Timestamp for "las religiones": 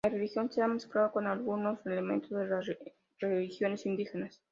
2.47-3.85